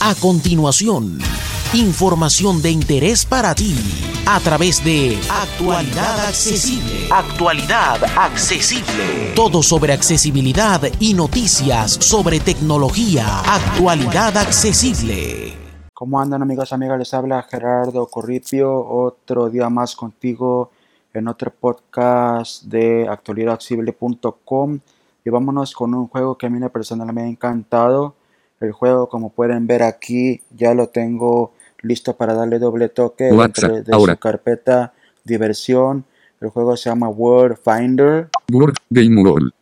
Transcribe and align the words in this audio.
A 0.00 0.14
continuación, 0.14 1.18
información 1.72 2.60
de 2.60 2.70
interés 2.70 3.24
para 3.24 3.54
ti 3.54 3.74
a 4.26 4.38
través 4.40 4.84
de 4.84 5.18
Actualidad 5.30 6.26
Accesible. 6.26 7.08
Actualidad 7.10 8.04
Accesible. 8.16 9.32
Todo 9.34 9.62
sobre 9.62 9.92
accesibilidad 9.92 10.82
y 11.00 11.14
noticias 11.14 11.92
sobre 11.92 12.40
tecnología. 12.40 13.40
Actualidad 13.40 14.36
Accesible. 14.36 15.54
¿Cómo 15.94 16.20
andan 16.20 16.42
amigos, 16.42 16.72
amigas? 16.72 16.98
Les 16.98 17.14
habla 17.14 17.42
Gerardo 17.42 18.06
Corripio, 18.06 18.86
otro 18.86 19.48
día 19.48 19.70
más 19.70 19.96
contigo 19.96 20.70
en 21.14 21.28
otro 21.28 21.50
podcast 21.50 22.64
de 22.64 23.08
actualidadaccesible.com 23.08 24.80
y 25.24 25.30
vámonos 25.30 25.72
con 25.72 25.94
un 25.94 26.08
juego 26.08 26.36
que 26.36 26.46
a 26.46 26.50
mí 26.50 26.60
personalmente 26.68 27.22
me 27.22 27.26
ha 27.26 27.30
encantado 27.30 28.16
el 28.64 28.72
juego, 28.72 29.08
como 29.08 29.30
pueden 29.30 29.66
ver 29.66 29.82
aquí, 29.82 30.42
ya 30.56 30.74
lo 30.74 30.88
tengo 30.88 31.52
listo 31.82 32.16
para 32.16 32.34
darle 32.34 32.58
doble 32.58 32.88
toque 32.88 33.24
dentro 33.24 33.82
de 33.82 33.92
su 33.92 34.16
carpeta 34.18 34.92
diversión. 35.24 36.04
El 36.40 36.48
juego 36.48 36.76
se 36.76 36.90
llama 36.90 37.08
World 37.08 37.58
Finder. 37.64 38.28
World 38.52 38.76
Game 38.90 39.22
World. 39.22 39.52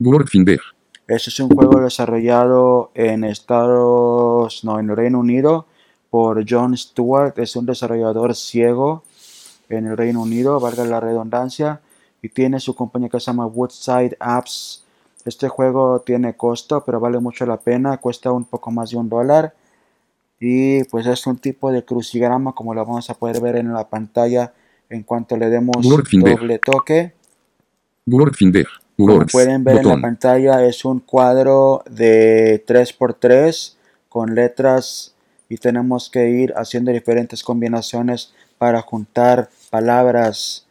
World 0.00 0.28
Finder. 0.28 0.60
Este 1.06 1.30
es 1.30 1.40
un 1.40 1.50
juego 1.50 1.80
desarrollado 1.80 2.90
en 2.94 3.24
Estados, 3.24 4.64
no, 4.64 4.80
en 4.80 4.90
el 4.90 4.96
Reino 4.96 5.20
Unido 5.20 5.66
por 6.10 6.44
John 6.48 6.76
Stewart. 6.76 7.38
Es 7.38 7.54
un 7.54 7.66
desarrollador 7.66 8.34
ciego 8.34 9.04
en 9.68 9.86
el 9.86 9.96
Reino 9.96 10.22
Unido, 10.22 10.58
valga 10.58 10.84
la 10.84 11.00
redundancia, 11.00 11.80
y 12.22 12.28
tiene 12.28 12.58
su 12.60 12.74
compañía 12.74 13.08
que 13.08 13.20
se 13.20 13.26
llama 13.26 13.46
Woodside 13.46 14.16
Apps 14.18 14.84
este 15.26 15.48
juego 15.48 16.00
tiene 16.00 16.36
costo, 16.36 16.84
pero 16.84 17.00
vale 17.00 17.18
mucho 17.18 17.44
la 17.46 17.58
pena. 17.58 17.98
Cuesta 17.98 18.30
un 18.30 18.44
poco 18.44 18.70
más 18.70 18.90
de 18.90 18.96
un 18.96 19.08
dólar. 19.08 19.54
Y 20.38 20.84
pues 20.84 21.06
es 21.06 21.26
un 21.26 21.38
tipo 21.38 21.72
de 21.72 21.84
crucigrama 21.84 22.52
como 22.52 22.74
lo 22.74 22.84
vamos 22.84 23.10
a 23.10 23.14
poder 23.14 23.40
ver 23.40 23.56
en 23.56 23.72
la 23.72 23.88
pantalla 23.88 24.52
en 24.88 25.02
cuanto 25.02 25.36
le 25.36 25.48
demos 25.48 25.76
doble 25.82 26.58
toque. 26.58 27.12
Como 28.96 29.26
pueden 29.26 29.64
ver 29.64 29.78
en 29.78 29.88
la 29.88 30.00
pantalla 30.00 30.64
es 30.64 30.84
un 30.84 31.00
cuadro 31.00 31.82
de 31.90 32.64
3x3 32.66 33.74
con 34.08 34.34
letras 34.34 35.14
y 35.48 35.56
tenemos 35.56 36.08
que 36.08 36.30
ir 36.30 36.54
haciendo 36.56 36.92
diferentes 36.92 37.42
combinaciones 37.42 38.32
para 38.58 38.80
juntar 38.82 39.50
palabras 39.70 40.65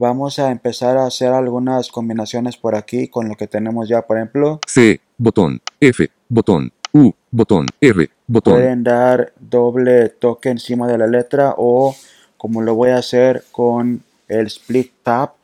Vamos 0.00 0.38
a 0.38 0.52
empezar 0.52 0.96
a 0.96 1.06
hacer 1.06 1.32
algunas 1.32 1.90
combinaciones 1.90 2.56
por 2.56 2.76
aquí 2.76 3.08
con 3.08 3.28
lo 3.28 3.34
que 3.34 3.48
tenemos 3.48 3.88
ya, 3.88 4.02
por 4.02 4.16
ejemplo. 4.16 4.60
C, 4.64 5.00
botón, 5.16 5.60
F, 5.80 6.08
botón, 6.28 6.72
U, 6.92 7.12
botón, 7.32 7.66
R, 7.80 8.08
botón. 8.28 8.54
Pueden 8.54 8.84
dar 8.84 9.32
doble 9.40 10.10
toque 10.10 10.50
encima 10.50 10.86
de 10.86 10.98
la 10.98 11.08
letra 11.08 11.54
o 11.56 11.96
como 12.36 12.62
lo 12.62 12.76
voy 12.76 12.90
a 12.90 12.98
hacer 12.98 13.42
con 13.50 14.04
el 14.28 14.46
split 14.46 14.92
tap, 15.02 15.34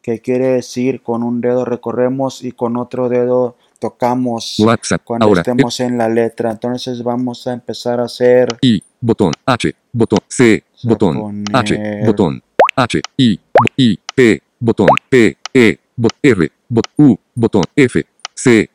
que 0.00 0.20
quiere 0.20 0.46
decir 0.46 1.02
con 1.02 1.24
un 1.24 1.40
dedo 1.40 1.64
recorremos 1.64 2.44
y 2.44 2.52
con 2.52 2.76
otro 2.76 3.08
dedo 3.08 3.56
tocamos 3.80 4.62
cuando 5.02 5.32
estemos 5.32 5.80
en 5.80 5.98
la 5.98 6.08
letra. 6.08 6.52
Entonces 6.52 7.02
vamos 7.02 7.48
a 7.48 7.52
empezar 7.52 7.98
a 7.98 8.04
hacer 8.04 8.58
I, 8.60 8.80
botón, 9.00 9.32
H, 9.44 9.74
botón, 9.92 10.20
C, 10.28 10.62
botón, 10.84 11.44
H, 11.52 12.04
botón, 12.06 12.40
H, 12.76 13.00
I, 13.16 13.40
I, 13.76 13.98
P, 14.14 14.42
botón, 14.60 14.88
P, 15.08 15.36
E, 15.52 15.78
bot, 15.96 16.12
R, 16.22 16.50
bot, 16.68 16.86
U, 16.96 17.18
botón, 17.34 17.62
F, 17.76 18.04
C, 18.34 18.70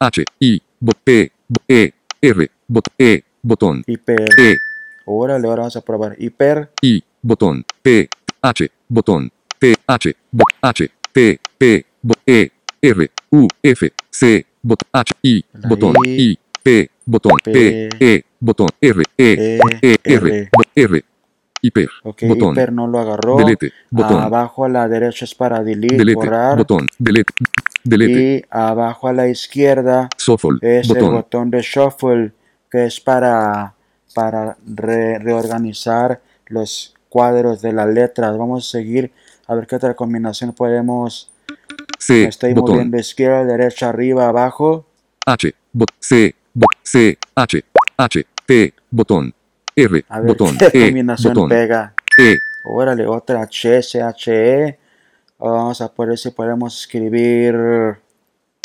H, 0.00 0.24
I, 0.40 0.62
bot, 0.80 0.96
P, 1.04 1.32
E, 1.68 1.92
R, 2.22 2.50
bot, 2.68 2.84
E, 2.98 3.22
botón, 3.42 3.82
hiper. 3.86 4.28
E. 4.38 4.56
Órale, 5.04 5.46
ahora 5.46 5.60
vamos 5.60 5.76
a 5.76 5.80
probar. 5.80 6.16
Hiper. 6.18 6.70
I, 6.82 7.02
botón, 7.22 7.64
P, 7.82 8.08
H, 8.42 8.70
botón, 8.88 9.30
P, 9.58 9.74
H, 9.86 10.16
bot, 10.32 10.48
H, 10.62 10.90
P, 11.12 11.40
P, 11.58 11.86
bot, 12.02 12.18
E, 12.26 12.50
R, 12.82 13.10
U, 13.30 13.48
F, 13.62 13.92
C, 14.10 14.46
bot, 14.62 14.80
H, 14.92 15.12
I, 15.22 15.44
botón, 15.68 15.94
I, 16.04 16.38
P, 16.62 16.90
botón, 17.04 17.32
P, 17.44 17.88
E, 18.00 18.24
botón, 18.40 18.68
R, 18.80 19.02
E, 19.16 19.58
E, 19.82 19.96
R, 20.04 20.50
bot, 20.52 20.66
R, 20.74 21.04
hiper, 21.66 21.88
ok, 22.02 22.22
botón, 22.28 22.52
hiper 22.52 22.72
no 22.72 22.86
lo 22.86 22.98
agarró. 23.00 23.36
Delete, 23.36 23.72
botón. 23.90 24.22
Abajo 24.22 24.64
a 24.64 24.68
la 24.68 24.88
derecha 24.88 25.24
es 25.24 25.34
para 25.34 25.62
delete, 25.62 25.96
delete 25.96 26.14
borrar. 26.14 26.56
botón, 26.56 26.86
delete, 26.98 27.32
delete. 27.82 28.12
Y 28.12 28.44
abajo 28.50 29.08
a 29.08 29.12
la 29.12 29.28
izquierda 29.28 30.08
shuffle, 30.16 30.58
es 30.62 30.88
botón. 30.88 31.04
el 31.04 31.10
botón 31.10 31.50
de 31.50 31.62
shuffle, 31.62 32.32
que 32.70 32.86
es 32.86 33.00
para, 33.00 33.74
para 34.14 34.56
re, 34.66 35.18
reorganizar 35.18 36.20
los 36.46 36.94
cuadros 37.08 37.62
de 37.62 37.72
las 37.72 37.88
letras. 37.88 38.36
Vamos 38.38 38.66
a 38.66 38.70
seguir 38.70 39.12
a 39.46 39.54
ver 39.54 39.66
qué 39.66 39.76
otra 39.76 39.94
combinación 39.94 40.52
podemos. 40.52 41.30
C, 41.98 42.24
estoy 42.24 42.52
botón. 42.52 42.76
moviendo 42.76 42.98
izquierda, 42.98 43.44
derecha, 43.44 43.88
arriba, 43.88 44.28
abajo. 44.28 44.86
H, 45.26 45.54
bot, 45.72 45.90
C, 45.98 46.34
bot, 46.54 46.70
C, 46.82 47.18
H, 47.34 47.64
H, 47.96 48.26
P, 48.46 48.74
botón, 48.90 49.34
R, 49.76 50.04
A 50.08 50.20
ver 50.20 50.28
botón, 50.28 50.56
qué 50.58 50.66
E, 50.72 50.86
combinación 50.86 51.34
botón, 51.34 51.48
pega. 51.50 51.94
E, 52.18 52.38
Órale, 52.64 53.06
otra 53.06 53.42
H, 53.42 53.78
S, 53.78 54.02
H, 54.02 54.32
E. 54.32 54.78
Vamos 55.38 55.80
a 55.82 55.92
ver 55.98 56.16
si 56.18 56.30
podemos 56.30 56.80
escribir. 56.80 57.54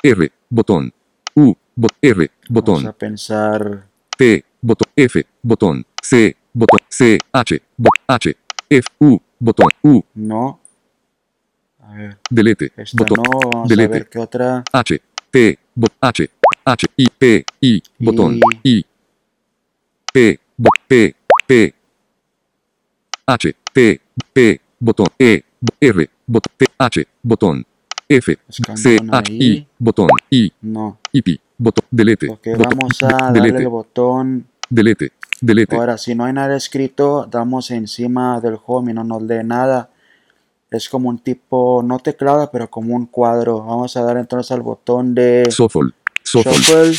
R, 0.01 0.31
botón, 0.49 0.93
U, 1.35 1.53
bot, 1.75 1.91
R, 2.01 2.15
Vamos 2.17 2.49
botón, 2.49 2.87
a 2.87 2.93
pensar. 2.93 3.83
P, 4.17 4.43
botón, 4.61 4.91
F, 4.95 5.25
botón, 5.43 5.85
C, 6.01 6.35
botón, 6.53 6.79
C, 6.87 7.17
H, 7.31 7.61
bot, 7.77 7.93
H, 8.07 8.37
F, 8.69 8.87
U, 8.99 9.19
botón, 9.37 9.67
U, 9.83 10.01
No. 10.15 10.59
A 11.81 11.93
ver, 11.93 12.17
delete, 12.29 12.71
esta 12.77 12.97
botón, 13.03 13.17
no. 13.17 13.49
Vamos 13.51 13.71
a 13.71 13.87
ver 13.87 14.07
qué 14.09 14.17
otra. 14.17 14.63
H, 14.71 15.01
P, 15.29 15.59
bot, 15.75 15.91
H, 15.99 16.29
H, 16.63 16.87
I, 16.95 17.07
P, 17.17 17.45
I, 17.59 17.83
botón, 17.99 18.39
I, 18.63 18.85
P, 20.13 20.39
bot, 20.39 20.39
P, 20.87 21.15
P, 21.47 21.73
H, 23.25 23.55
P, 23.73 24.01
P, 24.33 24.61
botón, 24.79 25.07
E, 25.17 25.43
R, 25.79 26.09
botón, 26.27 26.53
P, 26.57 26.65
H, 26.77 27.07
botón, 27.23 27.65
F, 28.07 28.37
C, 28.49 28.97
H, 29.09 29.33
I, 29.33 29.67
botón, 29.79 30.07
I, 30.29 30.51
No. 30.61 30.99
I, 31.11 31.21
P, 31.21 31.39
botón, 31.57 31.85
delete, 31.89 32.29
Ok, 32.29 32.47
botón, 32.57 32.77
vamos 32.77 33.03
a 33.03 33.31
darle 33.31 33.57
el 33.57 33.67
botón. 33.67 34.47
delete, 34.69 35.13
delete, 35.39 35.75
Ahora, 35.75 35.97
si 35.97 36.13
no 36.15 36.25
hay 36.25 36.33
nada 36.33 36.55
escrito, 36.55 37.25
damos 37.29 37.71
encima 37.71 38.39
del 38.41 38.57
home 38.65 38.91
y 38.91 38.95
no 38.95 39.03
nos 39.03 39.21
lee 39.23 39.43
nada. 39.43 39.89
Es 40.69 40.87
como 40.87 41.09
un 41.09 41.19
tipo, 41.19 41.81
no 41.83 41.99
teclado, 41.99 42.49
pero 42.51 42.69
como 42.69 42.95
un 42.95 43.05
cuadro. 43.05 43.61
Vamos 43.61 43.97
a 43.97 44.03
dar 44.03 44.15
entonces 44.17 44.51
al 44.51 44.61
botón 44.61 45.13
de 45.13 45.43
shuffle, 45.49 45.91
shuffle, 46.23 46.53
shuffle. 46.53 46.93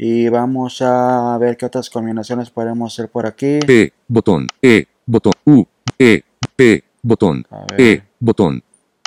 Y 0.00 0.28
vamos 0.28 0.80
a 0.80 1.36
ver 1.38 1.56
qué 1.56 1.66
otras 1.66 1.90
combinaciones 1.90 2.50
podemos 2.50 2.92
hacer 2.92 3.08
por 3.10 3.26
aquí. 3.26 3.58
P, 3.66 3.92
botón, 4.06 4.46
E, 4.62 4.86
botón, 5.04 5.32
U, 5.44 5.64
E, 5.98 6.22
P, 6.54 6.84
botón. 7.02 7.44
E, 7.76 8.02
botón, 8.20 8.62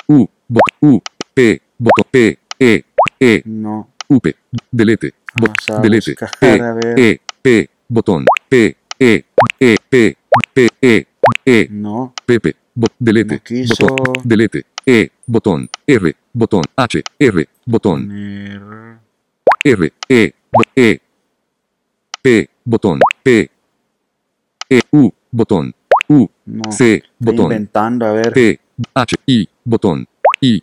U, 0.08 0.26
botón, 0.48 0.78
U, 0.92 1.00
P, 1.32 1.62
botón, 1.78 2.04
P, 2.10 2.38
E, 2.58 2.84
E, 3.18 3.42
No. 3.46 3.88
U, 4.08 4.20
P, 4.20 4.36
delete, 4.70 5.14
bot- 5.34 5.80
delete, 5.80 6.14
E. 6.42 6.60
E, 6.98 7.20
P, 7.40 7.70
botón, 7.88 8.26
P, 8.50 8.76
E, 8.98 9.24
E, 9.58 9.76
P, 9.88 10.16
P, 10.52 10.68
E, 10.82 11.06
E, 11.46 11.68
No. 11.70 12.12
P, 12.26 12.38
P, 12.38 12.54
bot, 12.74 12.92
delete, 12.98 13.40
No 13.50 13.86
botón, 13.86 14.12
delete, 14.24 14.66
E, 14.84 15.10
botón, 15.26 15.70
R, 15.86 16.16
botón, 16.34 16.62
H, 16.76 17.02
R, 17.18 17.48
botón, 17.64 18.08
Poner- 18.08 18.98
R, 19.64 19.92
E, 20.08 20.34
bo- 20.34 20.41
E, 20.74 21.00
P, 22.22 22.48
botón, 22.64 23.00
P, 23.22 23.50
E, 24.68 24.80
U, 24.92 25.10
botón, 25.30 25.74
U, 26.08 26.28
No. 26.46 26.70
C, 26.72 27.02
botón, 27.18 27.44
inventando, 27.46 28.06
a 28.06 28.12
ver. 28.12 28.32
P, 28.32 28.60
H, 28.94 29.16
I, 29.26 29.48
botón, 29.64 30.06
I, 30.40 30.62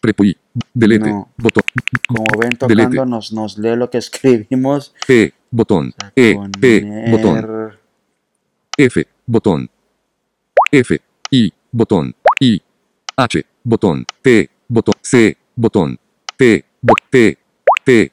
prepuí, 0.00 0.36
delete, 0.74 1.10
No. 1.10 1.28
botón, 1.36 1.62
Como 2.08 2.24
ven 2.38 2.50
delete. 2.68 2.90
tocando, 2.96 3.06
nos, 3.06 3.32
nos 3.32 3.58
lee 3.58 3.76
lo 3.76 3.88
que 3.90 3.98
escribimos. 4.04 4.94
P, 5.06 5.32
botón, 5.50 5.92
E, 6.14 6.36
P, 6.60 7.10
botón, 7.10 7.78
F, 8.78 9.06
botón, 9.26 9.70
F, 10.72 11.00
I, 11.30 11.52
botón, 11.72 12.14
I, 12.40 12.62
H, 13.16 13.46
botón, 13.64 14.04
T, 14.22 14.50
botón, 14.68 14.94
C, 15.02 15.36
botón, 15.54 15.98
bot, 16.82 16.98
P, 17.10 17.38
T, 17.84 18.12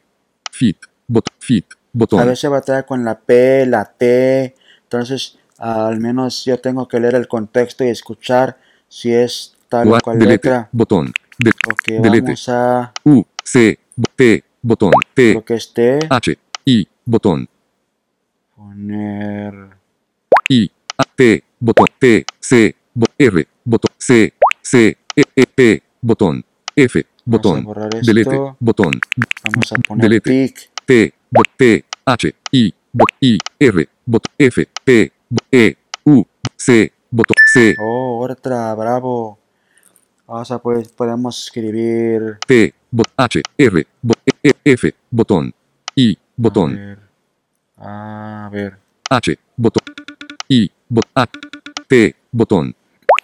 fit, 0.51 0.77
botón, 1.07 1.35
fit, 1.39 1.65
A 1.73 1.77
botón, 1.93 2.27
veces 2.27 2.49
batalla 2.49 2.83
con 2.83 3.03
la 3.03 3.19
P, 3.19 3.65
la 3.65 3.85
T. 3.85 4.55
Entonces, 4.83 5.37
al 5.57 5.99
menos 5.99 6.45
yo 6.45 6.59
tengo 6.59 6.87
que 6.87 6.99
leer 6.99 7.15
el 7.15 7.27
contexto 7.27 7.83
y 7.83 7.89
escuchar 7.89 8.57
si 8.87 9.13
es 9.13 9.55
tal 9.69 9.87
o 9.91 9.97
cual 10.03 10.19
delete, 10.19 10.49
letra. 10.49 10.69
botón, 10.71 11.11
de, 11.37 11.51
Ok, 11.71 11.83
delete. 12.01 12.21
vamos 12.23 12.49
a 12.49 12.93
U, 13.03 13.23
C, 13.43 13.79
P, 14.15 14.43
botón, 14.61 14.91
P, 15.13 15.33
lo 15.33 15.45
que 15.45 15.55
esté. 15.55 15.99
H, 16.09 16.37
I, 16.65 16.87
botón, 17.05 17.47
Poner. 18.55 19.53
I, 20.49 20.71
A, 20.97 21.03
P, 21.03 21.43
botón, 21.59 21.87
P, 21.99 22.25
C, 22.39 22.75
bo- 22.93 23.07
R, 23.17 23.47
botón, 23.65 23.91
C, 23.97 24.33
C, 24.61 24.97
E, 25.15 25.23
E, 25.35 25.45
P, 25.47 25.83
botón, 26.01 26.43
F, 26.75 27.05
botón, 27.25 27.63
borrar 27.63 27.89
delete, 28.01 28.39
botón, 28.59 28.99
Vamos 29.43 29.71
a 29.73 29.75
poner 29.77 30.01
Delete. 30.09 30.69
P, 30.85 31.13
bot, 31.31 31.47
P, 31.57 31.83
H, 32.05 32.35
I, 32.51 32.73
bot, 32.91 33.09
I, 33.21 33.37
R, 33.59 33.87
bot, 34.05 34.23
F, 34.37 34.65
P, 34.83 35.11
bot, 35.29 35.43
E, 35.51 35.75
U, 36.05 36.23
C, 36.55 36.91
botón, 37.11 37.35
C, 37.53 37.75
Oh, 37.79 38.19
otra, 38.29 38.73
bravo. 38.75 39.37
Vamos 40.27 40.51
a 40.51 40.59
pues 40.59 40.87
podemos 40.89 41.43
escribir. 41.45 42.37
P, 42.47 42.73
bot, 42.91 43.07
H, 43.17 43.41
R, 43.57 43.87
bot, 44.01 44.17
E, 44.25 44.49
E, 44.49 44.73
F, 44.73 44.93
botón, 45.11 45.53
I, 45.95 46.13
A 46.13 46.19
botón, 46.37 46.75
ver. 46.75 46.99
A 47.77 48.49
ver. 48.51 48.77
H, 49.09 49.37
botón, 49.57 49.83
I, 50.49 50.71
bot, 50.89 51.05
A, 51.15 51.27
P, 51.87 52.15
botón, 52.31 52.75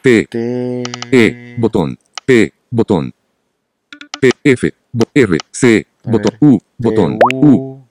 P, 0.01 0.27
T. 0.29 0.83
E, 1.11 1.55
botón, 1.59 1.97
P, 2.25 2.53
botón, 2.69 3.13
P, 4.21 4.29
F, 4.43 4.73
bo- 4.91 5.07
R, 5.13 5.37
C, 5.51 5.85
A 5.85 5.88
botón, 6.03 6.31
U, 6.39 6.59
botón, 6.77 7.19
T, 7.19 7.35
U. 7.35 7.83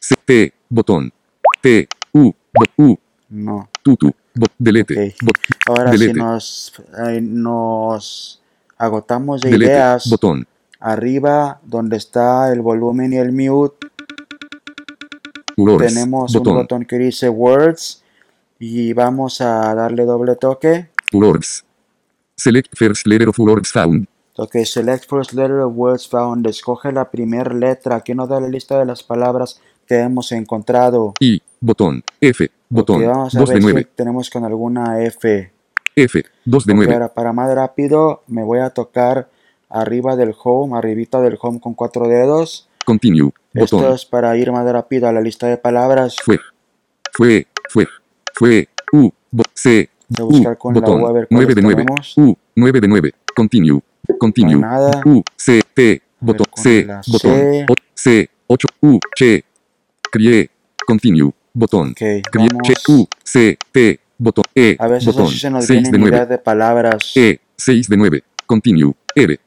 C, 0.00 0.14
P, 0.24 0.52
botón, 0.68 1.12
P, 1.60 1.88
U, 2.12 2.32
U, 2.76 2.96
No. 3.30 3.68
tutu, 3.82 4.10
bot, 4.34 4.52
delete, 4.58 5.14
bot, 5.22 5.36
Ahora 5.66 5.90
Delete. 5.90 6.12
si 6.14 6.18
nos, 6.18 6.72
eh, 7.08 7.20
nos 7.20 8.40
agotamos 8.78 9.42
de 9.42 9.50
delete, 9.50 9.72
ideas, 9.72 10.08
botón, 10.08 10.46
arriba 10.80 11.60
donde 11.64 11.96
está 11.96 12.52
el 12.52 12.60
volumen 12.62 13.12
y 13.12 13.16
el 13.16 13.32
mute, 13.32 13.86
words, 15.56 15.92
tenemos 15.94 16.34
un 16.34 16.38
botón, 16.42 16.54
botón 16.56 16.84
que 16.84 16.96
dice 16.98 17.28
Words 17.28 18.02
y 18.60 18.92
vamos 18.92 19.40
a 19.40 19.74
darle 19.74 20.04
doble 20.04 20.36
toque. 20.36 20.88
words. 21.12 21.64
Select 22.36 22.68
first 22.76 23.06
letter 23.06 23.28
of 23.28 23.38
words 23.38 23.70
found. 23.72 24.06
Ok, 24.40 24.54
select 24.64 25.08
first 25.10 25.32
letter 25.32 25.58
of 25.58 25.72
words 25.74 26.06
found. 26.08 26.46
Escoge 26.46 26.92
la 26.92 27.10
primera 27.10 27.52
letra. 27.52 27.96
Aquí 27.96 28.14
nos 28.14 28.28
da 28.28 28.38
la 28.40 28.46
lista 28.48 28.78
de 28.78 28.84
las 28.84 29.02
palabras 29.02 29.60
que 29.84 29.98
hemos 29.98 30.30
encontrado. 30.30 31.14
I, 31.18 31.42
botón, 31.60 32.04
F, 32.20 32.48
botón, 32.68 33.02
Ok, 33.02 33.08
vamos 33.08 33.34
a 33.34 33.38
2 33.40 33.48
de 33.48 33.54
ver 33.56 33.62
9, 33.64 33.80
si 33.82 33.88
tenemos 33.96 34.30
con 34.30 34.44
alguna 34.44 35.02
F. 35.02 35.52
F, 35.96 36.22
2 36.44 36.66
de 36.66 36.72
Ok, 36.72 36.76
9, 36.76 36.92
ahora 36.94 37.08
para 37.12 37.32
más 37.32 37.52
rápido 37.52 38.22
me 38.28 38.44
voy 38.44 38.60
a 38.60 38.70
tocar 38.70 39.28
arriba 39.68 40.14
del 40.14 40.32
home, 40.40 40.78
arribita 40.78 41.20
del 41.20 41.36
home 41.40 41.58
con 41.58 41.74
cuatro 41.74 42.06
dedos. 42.06 42.68
continue, 42.84 43.32
Esto 43.54 43.78
botón, 43.78 43.94
es 43.94 44.06
para 44.06 44.36
ir 44.36 44.52
más 44.52 44.70
rápido 44.70 45.08
a 45.08 45.12
la 45.12 45.20
lista 45.20 45.48
de 45.48 45.56
palabras. 45.56 46.14
fue, 46.24 46.38
fue, 47.12 47.48
fue, 47.68 47.88
fue, 48.34 48.68
U, 48.92 49.10
bo- 49.32 49.42
C, 49.52 49.90
Voy 50.10 50.20
a 50.20 50.24
U, 50.24 50.28
buscar 50.28 50.56
con 50.58 50.74
la 50.74 50.80
botón, 50.80 51.02
U 51.02 51.06
a 51.08 51.12
ver 51.12 51.26
9 51.28 51.54
de 51.56 51.62
cuáles 51.62 51.64
9, 51.64 51.84
tenemos. 51.84 52.14
U, 52.16 52.36
9 52.54 52.80
de 52.80 52.88
9, 52.88 53.12
continue, 53.34 53.80
continue, 54.18 54.56
nada. 54.60 55.02
U, 55.04 55.22
C, 55.36 55.60
ver, 55.74 56.02
botón, 56.20 56.46
C, 56.54 56.86
botón, 57.06 57.32
C. 57.32 57.66
O, 57.68 57.74
C, 57.94 58.30
8, 58.46 58.68
U, 58.80 58.98
Che, 59.14 59.44
Crie, 60.10 60.50
continue, 60.86 61.30
botón, 61.52 61.90
Ok, 61.90 61.96
Crie, 61.96 62.48
Che, 62.62 62.74
U. 62.88 63.06
C, 63.22 63.58
P, 63.70 64.00
botón, 64.16 64.44
E, 64.54 64.76
A 64.78 64.86
veces 64.88 65.06
botón, 65.06 65.26
así 65.26 65.38
se 65.38 65.50
nos 65.50 65.64
6 65.66 65.76
vienen 65.82 65.92
de 65.92 65.98
9, 65.98 66.16
ideas 66.16 66.28
de 66.28 66.38
palabras. 66.38 67.12
E, 67.16 67.40
6 67.56 67.88
de 67.88 67.96
9, 67.96 68.22
continue, 68.46 68.92
R, 69.14 69.40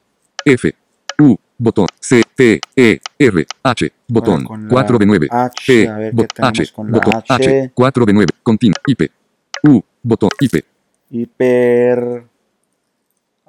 F, 0.45 0.75
U, 1.19 1.35
botón, 1.57 1.87
C, 1.99 2.21
P, 2.35 2.59
E, 2.75 2.99
R, 3.17 3.45
H, 3.63 3.91
botón, 4.07 4.43
la 4.43 4.67
4 4.69 4.97
de 4.99 5.05
9, 5.05 5.27
H, 5.31 5.87
a 5.87 5.97
ver 5.97 6.11
qué 6.11 6.17
bot- 6.17 6.47
H, 6.47 6.71
con 6.73 6.91
la 6.91 6.97
botón, 6.97 7.13
H, 7.27 7.33
H. 7.33 7.71
4 7.73 8.05
de 8.05 8.13
9, 8.13 8.27
continue, 8.43 8.75
IP, 8.85 9.11
U, 9.63 9.81
botón, 10.03 10.29
IP, 10.39 10.63
Hiper. 11.09 12.23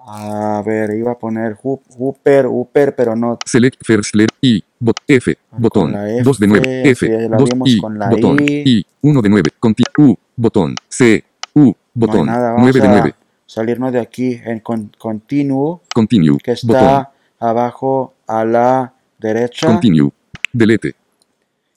A 0.04 0.62
ver, 0.66 0.90
iba 0.96 1.12
a 1.12 1.19
poner 1.19 1.56
Hooper, 1.62 2.46
Hooper, 2.46 2.94
pero 2.94 3.14
no. 3.14 3.38
select 3.46 3.81
first 3.84 4.14
letter, 4.16 4.37
I, 4.40 4.62
bot, 4.81 4.96
F, 5.06 5.37
Con 5.49 5.62
botón, 5.62 5.93
la 5.93 6.10
F, 6.10 6.22
2 6.25 6.38
de 6.40 6.46
9, 6.49 6.90
F, 6.90 7.06
sí, 7.06 7.28
la 7.28 7.37
2, 7.37 7.50
vimos 7.50 7.69
I, 7.69 7.81
botón, 7.81 8.40
I. 8.40 8.62
I, 8.66 8.87
1 9.00 9.22
de 9.22 9.28
9, 9.28 9.50
continue, 9.60 10.10
U, 10.10 10.16
botón, 10.34 10.75
C, 10.88 11.25
U, 11.54 11.66
No 11.66 11.76
botón, 11.94 12.26
nada. 12.26 12.50
Vamos 12.52 12.62
9 12.62 12.81
de 12.81 12.87
a 12.87 12.90
9, 12.90 13.14
salirnos 13.46 13.93
de 13.93 14.00
aquí 14.00 14.40
en 14.44 14.58
con, 14.58 14.90
Continue, 14.99 15.81
continue, 15.94 16.38
que 16.38 16.52
está 16.52 16.66
botón, 16.66 17.06
abajo 17.38 18.14
a 18.26 18.44
la 18.44 18.93
derecha 19.20 19.69
continue, 19.69 20.10
delete, 20.52 20.96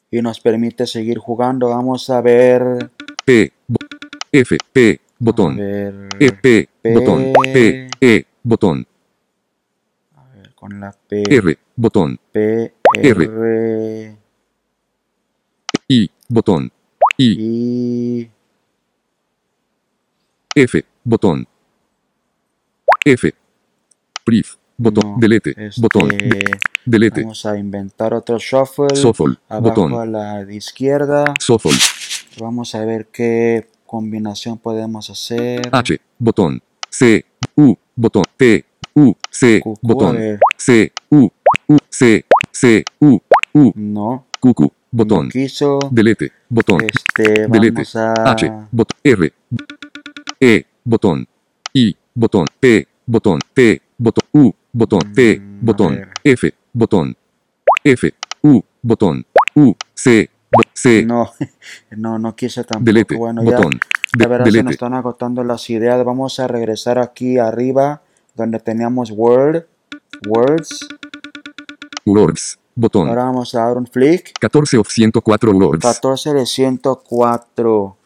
y 0.10 0.22
nos 0.22 0.40
permite 0.40 0.88
seguir 0.88 1.20
jugando. 1.20 1.70
Vamos 1.70 2.10
a 2.10 2.22
ver. 2.22 2.90
P, 3.24 3.52
F, 4.32 4.58
P, 4.74 5.00
botón, 5.26 5.56
ver, 5.58 6.10
E, 6.20 6.32
P, 6.32 6.70
botón, 6.94 7.34
P, 7.54 7.88
E, 8.00 8.26
botón, 8.44 8.88
a 10.16 10.24
ver, 10.36 10.54
con 10.54 10.80
la 10.80 10.92
P. 10.92 11.24
R, 11.30 11.58
botón, 11.76 12.20
P, 12.32 12.74
R. 13.02 13.24
R, 13.26 14.18
I, 15.88 16.10
botón, 16.30 16.72
I, 17.18 18.22
I, 18.22 18.32
F, 20.56 20.86
botón, 21.04 21.48
F, 23.04 23.34
brief, 24.26 24.56
botón, 24.78 25.12
No, 25.14 25.18
delete, 25.20 25.56
este, 25.58 25.82
botón, 25.82 26.10
de- 26.10 26.52
delete, 26.86 27.22
Vamos 27.22 27.46
a 27.46 27.58
inventar 27.58 28.14
otro 28.14 28.38
shuffle. 28.38 28.88
shuffle, 28.96 29.36
Abajo 29.50 29.82
a 29.86 29.86
botón, 29.86 30.12
la 30.12 30.46
de 30.46 30.56
izquierda. 30.56 31.34
shuffle, 31.40 31.72
Vamos 32.40 32.76
a 32.76 32.84
ver 32.86 33.08
qué 33.08 33.68
combinación 34.00 34.58
podemos 34.58 35.10
hacer. 35.10 35.62
H, 35.72 35.98
botón, 36.20 36.62
C, 36.90 37.24
U, 37.56 37.74
botón, 37.96 38.24
P, 38.36 38.66
U, 38.94 39.14
C, 39.32 39.62
Cucú, 39.64 39.80
botón. 39.88 40.18
C, 40.58 40.92
U, 41.10 41.30
U, 41.68 41.78
C, 41.90 42.26
C, 42.52 42.84
U, 43.00 43.18
U, 43.54 43.72
No, 43.76 44.26
cucu, 44.42 44.70
botón, 44.92 45.26
no 45.28 45.32
quiso. 45.32 45.80
delete, 45.92 46.30
botón, 46.50 46.80
Este, 46.84 47.48
delete, 47.48 47.84
a. 47.98 48.32
H, 48.34 48.52
botón, 48.72 48.98
R, 49.02 49.34
E, 50.42 50.66
botón, 50.84 51.26
I, 51.74 51.96
botón, 52.14 52.46
P, 52.60 52.86
botón, 53.06 53.40
P, 53.54 53.82
botón, 53.98 54.24
U, 54.34 54.52
botón, 54.74 55.00
P, 55.16 55.40
Mm, 55.40 55.66
botón. 55.66 56.02
F, 56.22 56.54
botón, 56.74 57.16
F, 57.82 58.14
U, 58.44 58.62
botón, 58.82 59.26
U, 59.56 59.74
C, 59.94 60.30
No, 61.06 61.32
no, 61.92 62.20
no 62.20 62.36
quise 62.36 62.64
tampoco. 62.64 62.86
delete, 62.86 63.16
bueno, 63.16 63.44
ya. 63.44 63.58
botón, 63.58 63.72
de- 64.18 64.24
La 64.24 64.28
verdad 64.28 64.46
se 64.52 64.64
nos 64.64 64.74
están 64.74 64.94
agotando 64.94 65.44
las 65.44 65.70
ideas. 65.70 66.04
Vamos 66.06 66.40
a 66.40 66.48
regresar 66.48 67.00
aquí 67.00 67.38
arriba 67.38 68.02
donde 68.36 68.60
teníamos 68.60 69.12
Word, 69.12 69.66
Words. 70.28 70.88
words, 72.06 72.60
botón, 72.76 73.08
Ahora 73.10 73.24
vamos 73.26 73.54
a 73.56 73.62
dar 73.66 73.78
un 73.78 73.88
flick. 73.88 74.32
14 74.40 74.78
of 74.78 74.88
104 74.90 75.52
words, 75.52 75.82
14 75.84 76.34
de 76.34 76.46
104. 76.46 77.98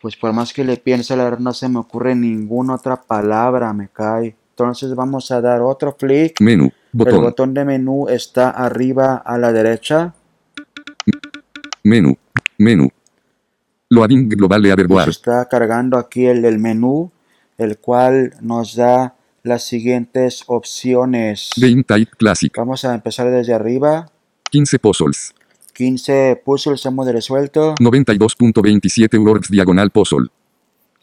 Pues 0.00 0.16
por 0.16 0.32
más 0.32 0.52
que 0.52 0.64
le 0.64 0.76
piense, 0.78 1.14
la 1.16 1.24
verdad 1.24 1.38
no 1.38 1.52
se 1.52 1.68
me 1.68 1.78
ocurre 1.78 2.14
ninguna 2.14 2.74
otra 2.74 2.96
palabra, 3.00 3.72
me 3.72 3.88
cae. 3.88 4.34
Entonces 4.50 4.94
vamos 4.94 5.30
a 5.30 5.40
dar 5.40 5.60
otro 5.62 5.94
flick. 5.98 6.40
menú, 6.40 6.64
El 6.64 6.72
botón, 6.92 7.20
botón 7.22 7.54
de 7.54 7.64
menú 7.64 8.08
está 8.08 8.50
arriba 8.50 9.16
a 9.24 9.38
la 9.38 9.52
derecha. 9.52 10.14
Menú, 11.82 12.16
menú, 12.58 12.88
loading 13.88 14.28
global 14.28 14.62
se 14.62 14.70
Everboard, 14.70 15.08
está 15.10 15.48
cargando 15.48 15.98
aquí 15.98 16.26
el, 16.26 16.44
el 16.44 16.58
menú, 16.58 17.10
el 17.58 17.78
cual 17.78 18.34
nos 18.40 18.76
da 18.76 19.14
las 19.42 19.64
siguientes 19.64 20.44
opciones. 20.46 21.50
game 21.56 21.82
type 21.82 22.12
classic, 22.16 22.56
Vamos 22.56 22.84
a 22.84 22.94
empezar 22.94 23.30
desde 23.30 23.52
arriba. 23.54 24.10
15 24.50 24.78
puzzles, 24.78 25.34
15 25.74 26.42
puzzles 26.44 26.84
hemos 26.86 27.06
resuelto. 27.10 27.74
92.27 27.76 29.18
words 29.24 29.48
diagonal 29.50 29.90
puzzle, 29.90 30.28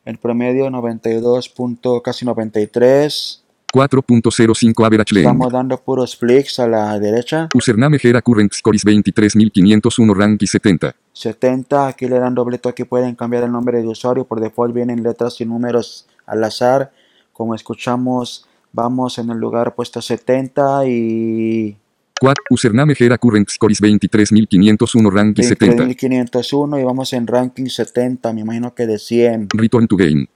El 0.05 0.17
promedio 0.17 0.69
92. 0.69 1.50
punto- 1.50 2.01
casi 2.01 2.25
93. 2.25 3.43
4.05 3.74 4.86
average 4.86 5.14
length. 5.14 5.28
Estamos 5.28 5.54
dando 5.54 5.78
puros 5.78 6.16
flicks 6.16 6.60
a 6.60 6.68
la 6.68 7.00
derecha. 7.00 7.50
Username 7.54 8.00
Gera 8.00 8.22
Current 8.22 8.52
Scores 8.54 8.84
23501 8.84 10.14
Rank 10.14 10.42
y 10.42 10.48
70. 10.48 10.96
70. 11.14 11.88
Aquí 11.88 12.08
le 12.08 12.20
dan 12.20 12.34
doble 12.34 12.58
toque. 12.58 12.86
Pueden 12.86 13.16
cambiar 13.16 13.44
el 13.44 13.52
nombre 13.52 13.82
de 13.82 13.88
usuario. 13.88 14.26
Por 14.26 14.40
default 14.40 14.74
vienen 14.74 15.04
letras 15.04 15.40
y 15.42 15.46
números 15.46 16.08
al 16.26 16.44
azar. 16.44 16.92
Como 17.32 17.54
escuchamos, 17.54 18.48
vamos 18.74 19.18
en 19.20 19.30
el 19.30 19.38
lugar 19.38 19.76
puesto 19.76 20.02
70 20.02 20.88
y 20.88 21.78
4. 22.20 22.44
Username 22.50 22.96
Gera 22.96 23.18
Current 23.18 23.50
Scores 23.50 23.80
23501 23.80 25.10
Rank 25.10 25.40
y 25.40 25.44
70. 25.44 25.84
23.501 25.86 26.82
y 26.82 26.84
vamos 26.84 27.14
en 27.14 27.28
ranking 27.28 27.68
70. 27.68 28.34
Me 28.34 28.42
imagino 28.42 28.74
que 28.74 28.88
de 28.88 28.98
100. 28.98 29.50
Return 29.54 29.88
to 29.88 29.96
game. 29.96 30.28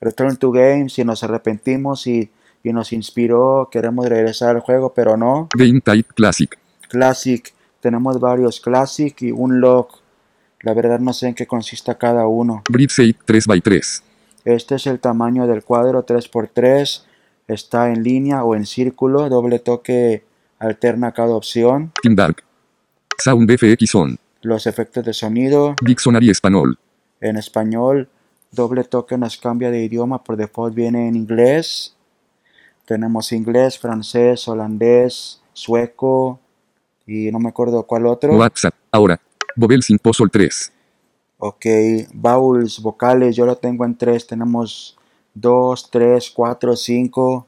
Return 0.00 0.36
to 0.36 0.50
game. 0.50 0.88
Si 0.88 1.04
nos 1.04 1.22
arrepentimos 1.22 2.06
y, 2.06 2.30
y 2.62 2.72
nos 2.72 2.92
inspiró, 2.92 3.68
queremos 3.70 4.06
regresar 4.06 4.56
al 4.56 4.60
juego, 4.60 4.92
pero 4.94 5.16
no. 5.16 5.48
Game 5.54 5.80
Type 5.80 6.14
Classic. 6.14 6.58
Classic. 6.88 7.52
Tenemos 7.80 8.20
varios 8.20 8.60
Classic 8.60 9.20
y 9.22 9.32
un 9.32 9.60
log. 9.60 9.88
La 10.60 10.74
verdad 10.74 11.00
no 11.00 11.12
sé 11.12 11.28
en 11.28 11.34
qué 11.34 11.46
consista 11.46 11.98
cada 11.98 12.26
uno. 12.26 12.62
6 12.68 13.16
3x3. 13.26 14.02
Este 14.44 14.76
es 14.76 14.86
el 14.86 15.00
tamaño 15.00 15.46
del 15.46 15.64
cuadro 15.64 16.06
3x3. 16.06 17.02
Está 17.48 17.90
en 17.90 18.04
línea 18.04 18.44
o 18.44 18.54
en 18.54 18.66
círculo. 18.66 19.28
Doble 19.28 19.58
toque 19.58 20.24
alterna 20.58 21.12
cada 21.12 21.34
opción. 21.34 21.92
Team 22.00 22.14
Dark. 22.14 22.44
Sound 23.18 23.50
FX 23.50 23.94
on. 23.94 24.18
Los 24.42 24.66
efectos 24.66 25.04
de 25.04 25.12
sonido. 25.12 25.74
Dictionary 25.82 26.30
español. 26.30 26.78
En 27.20 27.36
español, 27.36 28.08
doble 28.50 28.82
toque 28.84 29.16
nos 29.16 29.36
cambia 29.36 29.70
de 29.70 29.84
idioma. 29.84 30.22
Por 30.22 30.36
default 30.36 30.74
viene 30.74 31.08
en 31.08 31.16
inglés. 31.16 31.96
Tenemos 32.84 33.32
inglés, 33.32 33.78
francés, 33.78 34.46
holandés, 34.48 35.40
sueco 35.52 36.40
y 37.06 37.30
no 37.30 37.38
me 37.38 37.48
acuerdo 37.48 37.82
cuál 37.84 38.06
otro. 38.06 38.36
WhatsApp. 38.36 38.74
Ahora. 38.90 39.20
Vowel 39.54 39.82
sin 39.82 39.98
Puzzle 39.98 40.28
3. 40.32 40.72
Ok, 41.38 41.66
vowels, 42.14 42.80
vocales, 42.80 43.36
yo 43.36 43.44
lo 43.44 43.56
tengo 43.56 43.84
en 43.84 43.96
tres. 43.96 44.26
Tenemos 44.26 44.96
dos, 45.34 45.90
tres, 45.90 46.30
cuatro, 46.30 46.74
cinco. 46.76 47.46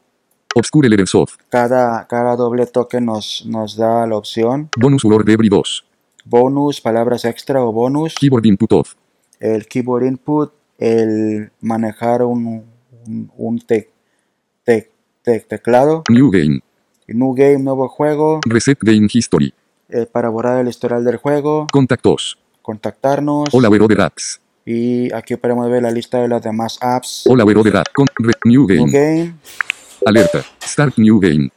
Obscure 0.54 0.88
Level 0.88 1.06
Soft. 1.06 1.36
Cada, 1.48 2.06
cada 2.06 2.36
doble 2.36 2.66
toque 2.66 3.00
nos, 3.00 3.44
nos 3.46 3.76
da 3.76 4.06
la 4.06 4.16
opción. 4.16 4.68
Bonus 4.76 5.04
Word 5.04 5.28
Every 5.28 5.48
2. 5.48 5.84
Bonus, 6.24 6.80
palabras 6.80 7.24
extra 7.24 7.62
o 7.64 7.72
bonus. 7.72 8.14
Keyboard 8.16 8.46
Input 8.46 8.72
Off. 8.72 8.94
El 9.40 9.66
keyboard 9.66 10.04
input, 10.06 10.52
el 10.78 11.50
manejar 11.60 12.22
un, 12.22 12.64
un, 13.06 13.30
un 13.36 13.58
tec- 13.60 13.90
tec- 14.64 14.90
tec- 15.24 15.46
teclado. 15.48 16.02
New 16.10 16.30
Game. 16.30 16.60
New 17.08 17.34
game, 17.34 17.58
nuevo 17.58 17.88
juego. 17.88 18.40
Reset 18.46 18.78
Game 18.80 19.08
History. 19.12 19.52
eh, 19.90 20.06
para 20.10 20.28
borrar 20.30 20.60
el 20.60 20.68
historial 20.68 21.04
del 21.04 21.16
juego. 21.18 21.66
Contactos. 21.72 22.38
Contactarnos. 22.62 23.48
Hola 23.52 23.68
Wero 23.68 23.86
de 23.86 24.02
Apps. 24.02 24.40
Y 24.64 25.12
aquí 25.12 25.36
podemos 25.36 25.68
ver 25.70 25.82
la 25.82 25.90
lista 25.90 26.18
de 26.22 26.28
las 26.28 26.42
demás 26.42 26.78
apps. 26.80 27.24
Hola 27.28 27.44
Wero 27.44 27.62
de 27.62 27.78
App. 27.78 27.88
Con 27.94 28.06
re- 28.18 28.32
New 28.46 28.66
New 28.66 28.66
Game. 28.66 28.90
game. 28.90 29.34
Alerta. 30.06 30.42
Start 30.62 30.96
New 30.96 31.20
Game. 31.20 31.50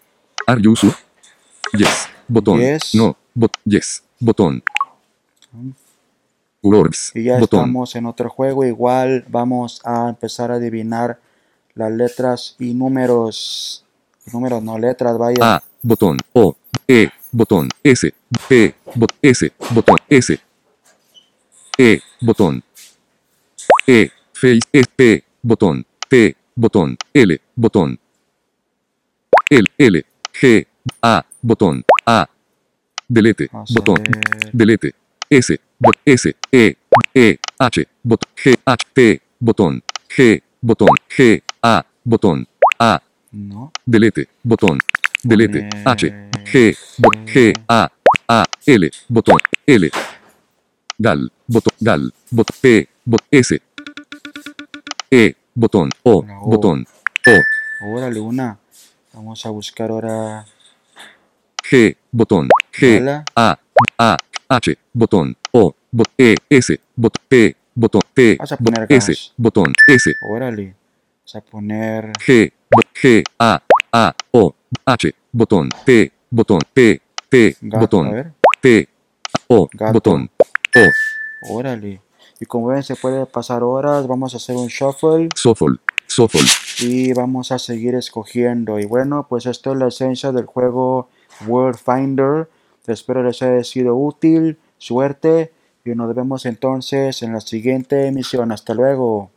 Are 0.46 0.62
you 0.62 0.76
sure? 0.76 0.94
Yes. 1.78 2.10
Botón. 2.28 2.60
Yes. 2.60 2.94
No. 2.94 3.16
Bot 3.34 3.52
yes. 3.64 4.04
Botón. 4.20 4.62
Words. 6.62 7.12
Y 7.16 7.24
ya 7.24 7.40
Botón. 7.40 7.60
estamos 7.62 7.96
en 7.96 8.06
otro 8.06 8.30
juego. 8.30 8.66
Igual 8.66 9.24
vamos 9.30 9.82
a 9.86 10.10
empezar 10.10 10.52
a 10.52 10.56
adivinar 10.56 11.20
las 11.78 11.92
letras 11.92 12.56
y 12.60 12.74
números. 12.74 13.84
Números, 14.34 14.62
no 14.64 14.78
letras, 14.78 15.18
vaya. 15.18 15.56
A. 15.56 15.64
Botón. 15.82 16.18
O. 16.34 16.56
E. 16.88 17.10
Botón. 17.32 17.70
S. 17.84 18.14
P. 18.50 18.76
Bot 18.96 19.12
S. 19.22 19.52
Botón. 19.72 19.98
S. 20.10 20.40
E. 21.78 22.00
Botón. 22.22 22.64
E. 23.86 24.10
Face. 24.34 24.60
E. 24.74 24.84
P. 24.96 25.24
Botón. 25.42 25.86
P. 26.10 26.36
Botón. 26.56 26.98
L. 27.14 27.42
Botón. 27.56 28.00
L. 29.50 29.66
L. 29.78 30.06
G. 30.34 30.68
A. 31.02 31.26
Botón. 31.42 31.84
A. 32.06 32.28
Delete. 33.08 33.48
Vamos 33.52 33.74
Botón. 33.74 34.04
Delete. 34.52 34.94
S. 35.30 35.60
Bot 35.80 35.96
S. 36.04 36.36
E. 36.52 36.76
E. 37.14 37.38
H. 37.60 37.88
Bot 38.04 38.22
G. 38.36 38.56
H. 38.66 38.86
P. 38.94 39.22
Botón. 39.40 39.84
G. 40.10 40.44
Botón. 40.62 40.90
G. 41.10 41.42
A. 41.62 41.86
Botón. 42.04 42.48
A. 42.80 43.02
No. 43.32 43.72
Delete, 43.86 44.28
botón. 44.44 44.80
Delete, 45.24 45.68
Poner- 45.70 45.84
H, 45.86 46.30
G, 46.46 46.76
G, 47.26 47.54
A, 47.68 47.92
A, 48.28 48.46
L, 48.66 48.90
botón, 49.10 49.38
L. 49.66 49.92
Gal, 50.98 51.32
botón, 51.48 51.74
gal, 51.80 52.14
bot, 52.32 52.48
P, 52.62 52.88
bot, 53.04 53.22
S. 53.30 53.62
E, 55.12 55.36
botón, 55.54 55.90
O, 56.04 56.22
botón, 56.46 56.86
O, 57.28 57.94
Órale, 57.94 58.20
una. 58.20 58.58
Vamos 59.14 59.46
a 59.46 59.50
buscar 59.50 59.90
ahora. 59.90 60.46
G, 61.70 61.98
botón, 62.12 62.48
G. 62.72 63.24
A, 63.36 63.60
A, 63.98 64.18
H, 64.48 64.78
botón, 64.94 65.36
O, 65.52 65.76
bot, 65.92 66.08
E, 66.18 66.36
S, 66.50 66.80
bot, 66.96 67.14
P, 67.28 67.56
botón, 67.78 68.02
P, 68.14 68.36
Vas 68.40 68.52
a 68.52 68.58
poner 68.58 68.86
S, 68.90 69.14
botón, 69.38 69.72
S, 69.88 70.12
Órale. 70.30 70.76
Vamos 71.20 71.36
a 71.36 71.42
poner. 71.42 72.12
G, 72.26 72.52
G, 73.02 73.24
A, 73.40 73.62
A, 73.92 74.16
O, 74.32 74.54
H, 74.86 75.14
botón, 75.32 75.70
P, 75.86 76.12
botón, 76.30 76.60
P, 76.74 77.02
P, 77.30 77.56
Gato, 77.62 77.80
botón. 77.80 78.34
P, 78.62 78.90
O, 79.48 79.70
Gato. 79.72 79.94
botón, 79.94 80.30
O, 80.76 81.54
Órale. 81.54 82.02
Y 82.40 82.46
como 82.46 82.68
ven, 82.68 82.84
se 82.84 82.96
puede 82.96 83.26
pasar 83.26 83.64
horas. 83.64 84.08
Vamos 84.08 84.34
a 84.34 84.38
hacer 84.38 84.56
un 84.56 84.68
shuffle. 84.68 85.30
Shuffle, 85.36 85.78
Shuffle. 86.08 86.42
y 86.80 87.14
vamos 87.14 87.52
a 87.52 87.60
seguir 87.60 87.96
escogiendo. 87.96 88.80
Y 88.80 88.86
bueno, 88.86 89.26
pues 89.28 89.46
esto 89.46 89.72
es 89.74 89.78
la 89.80 89.88
esencia 89.88 90.32
del 90.32 90.46
juego 90.46 91.10
World 91.48 91.78
Finder. 91.80 92.50
Espero 92.86 93.24
les 93.24 93.42
haya 93.42 93.64
sido 93.64 93.96
útil. 93.96 94.58
Suerte. 94.78 95.52
Y 95.92 95.96
nos 95.96 96.14
vemos 96.14 96.46
entonces 96.46 97.24
en 97.24 97.34
la 97.34 97.40
siguiente 97.40 98.08
emisión. 98.08 98.52
Hasta 98.52 98.74
luego. 98.74 99.32